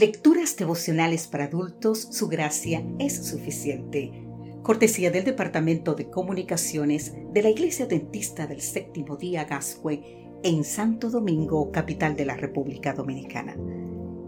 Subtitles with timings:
[0.00, 4.26] Lecturas devocionales para adultos, su gracia es suficiente.
[4.64, 10.02] Cortesía del Departamento de Comunicaciones de la Iglesia Dentista del Séptimo Día Gascue
[10.42, 13.56] en Santo Domingo, capital de la República Dominicana.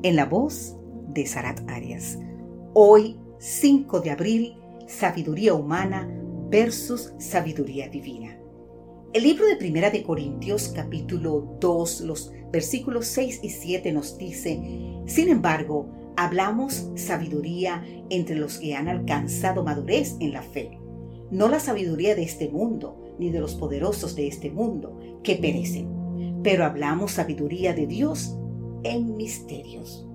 [0.05, 0.77] En la voz
[1.09, 2.17] de Sarat Arias.
[2.73, 4.55] Hoy, 5 de abril,
[4.87, 6.09] Sabiduría Humana
[6.49, 8.39] versus Sabiduría Divina.
[9.13, 14.61] El libro de Primera de Corintios capítulo 2, los versículos 6 y 7 nos dice,
[15.07, 20.79] sin embargo, hablamos sabiduría entre los que han alcanzado madurez en la fe,
[21.31, 26.43] no la sabiduría de este mundo, ni de los poderosos de este mundo, que perecen,
[26.43, 28.37] pero hablamos sabiduría de Dios
[28.83, 30.07] en misterios.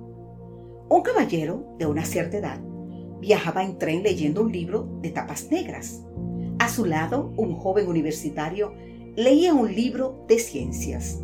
[0.89, 2.62] Un caballero de una cierta edad
[3.20, 6.03] viajaba en tren leyendo un libro de tapas negras.
[6.62, 8.76] A su lado, un joven universitario
[9.16, 11.20] leía un libro de ciencias.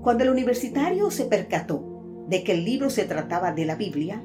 [0.00, 4.24] Cuando el universitario se percató de que el libro se trataba de la Biblia,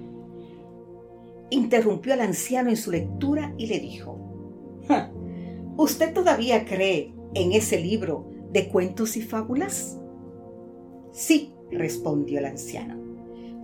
[1.50, 4.18] interrumpió al anciano en su lectura y le dijo,
[5.76, 10.00] ¿usted todavía cree en ese libro de cuentos y fábulas?
[11.12, 12.96] Sí, respondió el anciano,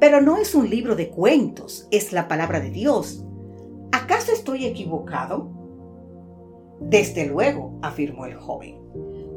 [0.01, 3.23] pero no es un libro de cuentos, es la palabra de Dios.
[3.93, 5.56] ¿Acaso estoy equivocado?
[6.79, 8.75] Desde luego, afirmó el joven.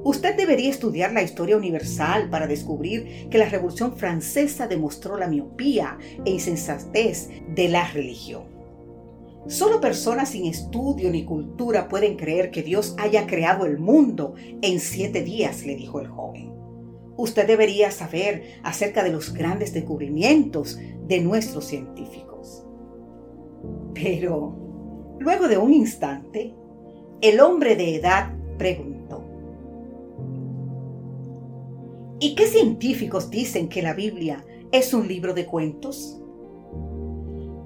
[0.03, 5.99] Usted debería estudiar la historia universal para descubrir que la Revolución Francesa demostró la miopía
[6.25, 8.45] e insensatez de la religión.
[9.47, 14.81] Solo personas sin estudio ni cultura pueden creer que Dios haya creado el mundo en
[14.81, 16.53] siete días, le dijo el joven.
[17.17, 22.65] Usted debería saber acerca de los grandes descubrimientos de nuestros científicos.
[23.93, 24.57] Pero,
[25.19, 26.55] luego de un instante,
[27.23, 29.01] el hombre de edad preguntó,
[32.23, 36.21] ¿Y qué científicos dicen que la Biblia es un libro de cuentos?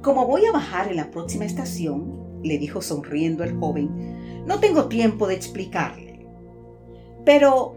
[0.03, 4.87] Como voy a bajar en la próxima estación, le dijo sonriendo el joven, no tengo
[4.87, 6.27] tiempo de explicarle.
[7.25, 7.77] Pero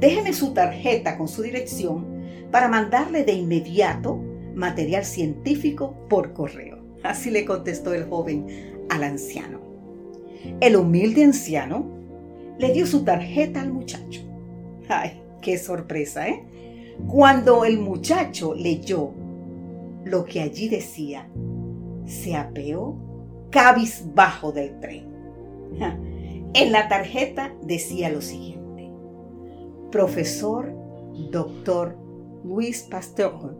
[0.00, 2.06] déjeme su tarjeta con su dirección
[2.50, 4.20] para mandarle de inmediato
[4.54, 6.78] material científico por correo.
[7.04, 9.67] Así le contestó el joven al anciano.
[10.60, 11.86] El humilde anciano
[12.58, 14.22] le dio su tarjeta al muchacho.
[14.88, 16.44] Ay, qué sorpresa, ¿eh?
[17.06, 19.12] Cuando el muchacho leyó
[20.04, 21.28] lo que allí decía,
[22.06, 22.96] se apeó
[23.50, 25.06] cabizbajo del tren.
[26.54, 28.90] En la tarjeta decía lo siguiente.
[29.90, 30.72] Profesor
[31.30, 31.96] Doctor
[32.44, 33.56] Luis Pasteur,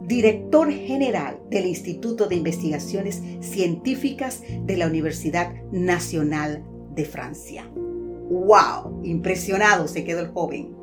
[0.00, 6.64] director general del Instituto de Investigaciones Científicas de la Universidad Nacional
[6.94, 7.68] de Francia.
[7.74, 9.02] ¡Wow!
[9.04, 10.76] Impresionado se quedó el joven.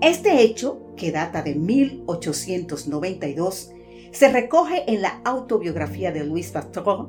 [0.00, 3.72] Este hecho, que data de 1892,
[4.12, 7.08] se recoge en la autobiografía de Louis Pasteur,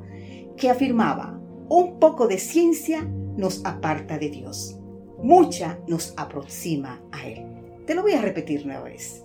[0.56, 3.04] que afirmaba, un poco de ciencia
[3.36, 4.78] nos aparta de Dios,
[5.22, 7.44] mucha nos aproxima a Él.
[7.86, 9.24] Te lo voy a repetir una vez.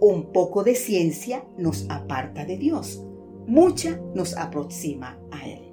[0.00, 3.04] Un poco de ciencia nos aparta de Dios,
[3.46, 5.72] mucha nos aproxima a Él.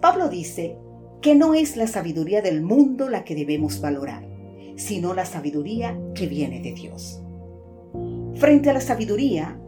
[0.00, 0.76] Pablo dice
[1.22, 4.28] que no es la sabiduría del mundo la que debemos valorar,
[4.76, 7.22] sino la sabiduría que viene de Dios.
[8.34, 9.58] Frente a la sabiduría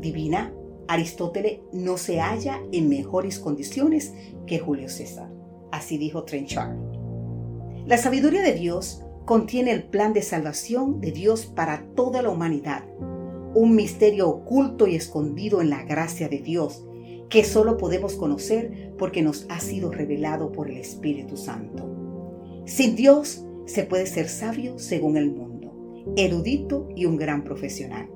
[0.00, 0.52] divina,
[0.88, 4.14] Aristóteles no se halla en mejores condiciones
[4.46, 5.30] que Julio César.
[5.70, 6.76] Así dijo Trenchard.
[7.86, 12.86] La sabiduría de Dios contiene el plan de salvación de Dios para toda la humanidad,
[13.54, 16.86] un misterio oculto y escondido en la gracia de Dios
[17.28, 21.94] que solo podemos conocer porque nos ha sido revelado por el Espíritu Santo.
[22.64, 25.74] Sin Dios se puede ser sabio según el mundo,
[26.16, 28.08] erudito y un gran profesional.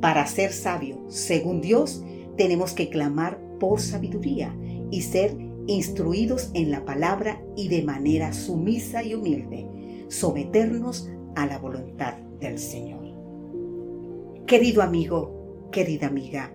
[0.00, 2.04] Para ser sabio según Dios,
[2.36, 4.52] tenemos que clamar por sabiduría
[4.90, 5.36] y ser
[5.68, 9.68] instruidos en la palabra y de manera sumisa y humilde,
[10.08, 13.04] someternos a la voluntad del Señor.
[14.46, 16.52] Querido amigo, querida amiga,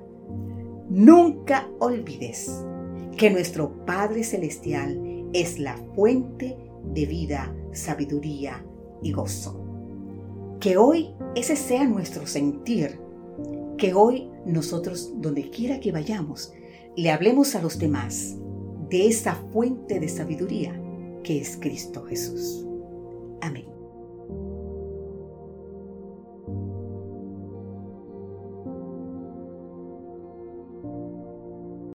[0.89, 2.63] nunca olvides
[3.17, 6.57] que nuestro Padre Celestial es la fuente
[6.93, 8.63] de vida sabiduría
[9.01, 9.59] y gozo.
[10.59, 12.99] Que hoy ese sea nuestro sentir,
[13.77, 16.53] que hoy nosotros, donde quiera que vayamos,
[16.95, 18.35] le hablemos a los demás
[18.89, 20.79] de esa fuente de sabiduría
[21.23, 22.68] que es Cristo Jesús.